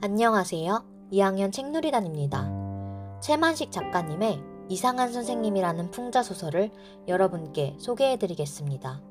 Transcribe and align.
안녕하세요. 0.00 0.84
2학년 1.12 1.52
책놀이단입니다. 1.52 3.20
최만식 3.20 3.70
작가님의 3.70 4.40
이상한 4.68 5.12
선생님이라는 5.12 5.90
풍자 5.90 6.22
소설을 6.22 6.70
여러분께 7.06 7.76
소개해드리겠습니다. 7.78 9.02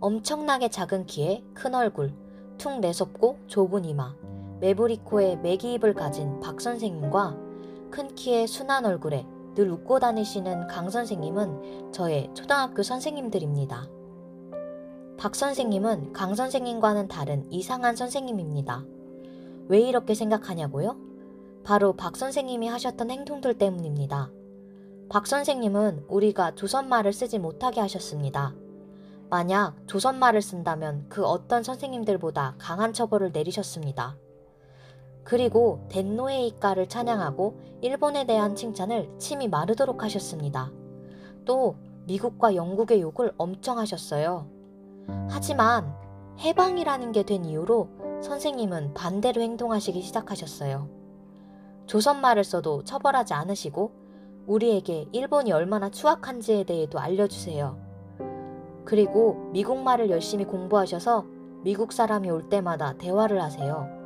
엄청나게 0.00 0.68
작은 0.68 1.06
키에 1.06 1.42
큰 1.54 1.74
얼굴, 1.74 2.14
퉁 2.56 2.80
내섭고 2.80 3.40
좁은 3.46 3.84
이마, 3.84 4.14
매부리 4.60 4.98
코에 4.98 5.36
매기 5.36 5.74
입을 5.74 5.94
가진 5.94 6.40
박 6.40 6.60
선생님과 6.60 7.36
큰 7.90 8.14
키에 8.14 8.46
순한 8.46 8.86
얼굴에 8.86 9.26
늘 9.54 9.70
웃고 9.70 10.00
다니시는 10.00 10.66
강 10.66 10.90
선생님은 10.90 11.92
저의 11.92 12.28
초등학교 12.34 12.82
선생님들입니다. 12.82 13.88
박 15.16 15.34
선생님은 15.34 16.12
강 16.12 16.34
선생님과는 16.34 17.08
다른 17.08 17.50
이상한 17.50 17.94
선생님입니다. 17.94 18.84
왜 19.68 19.80
이렇게 19.80 20.14
생각하냐고요? 20.14 20.96
바로 21.62 21.94
박 21.94 22.16
선생님이 22.16 22.68
하셨던 22.68 23.10
행동들 23.10 23.54
때문입니다. 23.56 24.30
박 25.08 25.26
선생님은 25.26 26.06
우리가 26.08 26.54
조선말을 26.56 27.12
쓰지 27.12 27.38
못하게 27.38 27.80
하셨습니다. 27.80 28.54
만약 29.30 29.76
조선말을 29.86 30.42
쓴다면 30.42 31.06
그 31.08 31.24
어떤 31.24 31.62
선생님들보다 31.62 32.56
강한 32.58 32.92
처벌을 32.92 33.32
내리셨습니다. 33.32 34.16
그리고 35.24 35.80
덴노에이까를 35.88 36.88
찬양하고 36.88 37.58
일본에 37.80 38.26
대한 38.26 38.54
칭찬을 38.54 39.10
침이 39.18 39.48
마르도록 39.48 40.02
하셨습니다. 40.04 40.70
또 41.44 41.76
미국과 42.06 42.54
영국의 42.54 43.00
욕을 43.00 43.32
엄청 43.38 43.78
하셨어요. 43.78 44.46
하지만 45.28 45.94
해방이라는 46.38 47.12
게 47.12 47.22
된 47.22 47.44
이후로 47.44 47.88
선생님은 48.22 48.94
반대로 48.94 49.40
행동하시기 49.42 50.00
시작하셨어요. 50.02 50.88
조선말을 51.86 52.44
써도 52.44 52.82
처벌하지 52.84 53.34
않으시고 53.34 53.92
우리에게 54.46 55.06
일본이 55.12 55.52
얼마나 55.52 55.90
추악한지에 55.90 56.64
대해도 56.64 56.98
알려주세요. 56.98 57.78
그리고 58.84 59.48
미국말을 59.52 60.10
열심히 60.10 60.44
공부하셔서 60.44 61.24
미국 61.62 61.92
사람이 61.92 62.30
올 62.30 62.48
때마다 62.50 62.94
대화를 62.98 63.42
하세요. 63.42 64.03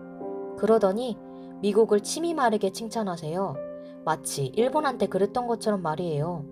그러더니 0.59 1.17
미국을 1.63 2.03
침이 2.03 2.35
마르게 2.35 2.71
칭찬하세요. 2.71 3.57
마치 4.05 4.47
일본한테 4.47 5.07
그랬던 5.07 5.47
것처럼 5.47 5.83
말이에요. 5.83 6.45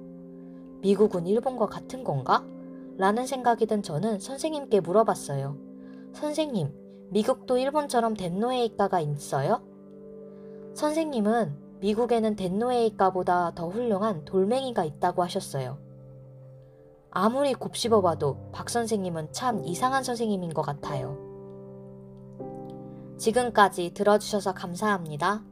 미국은 0.80 1.26
일본과 1.26 1.66
같은 1.66 2.04
건가? 2.04 2.44
라는 2.96 3.26
생각이 3.26 3.66
든 3.66 3.82
저는 3.82 4.20
선생님께 4.20 4.80
물어봤어요. 4.80 5.56
선생님, 6.12 6.72
미국도 7.10 7.58
일본처럼 7.58 8.14
덴노에이가가 8.14 9.00
있어요? 9.00 9.62
선생님은 10.74 11.80
미국에는 11.80 12.36
덴노에이가보다 12.36 13.52
더 13.54 13.68
훌륭한 13.68 14.24
돌멩이가 14.24 14.84
있다고 14.84 15.22
하셨어요. 15.22 15.78
아무리 17.10 17.54
곱씹어봐도 17.54 18.50
박 18.52 18.68
선생님은 18.70 19.32
참 19.32 19.64
이상한 19.64 20.02
선생님인 20.02 20.52
것 20.52 20.62
같아요. 20.62 21.25
지금까지 23.18 23.92
들어주셔서 23.94 24.54
감사합니다. 24.54 25.42